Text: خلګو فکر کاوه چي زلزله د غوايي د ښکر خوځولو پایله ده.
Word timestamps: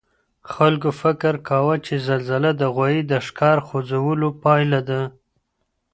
خلګو 0.53 0.91
فکر 1.01 1.33
کاوه 1.47 1.75
چي 1.85 1.95
زلزله 2.07 2.51
د 2.55 2.61
غوايي 2.75 3.01
د 3.07 3.13
ښکر 3.25 3.57
خوځولو 3.67 4.27
پایله 4.43 4.79
ده. 4.89 5.01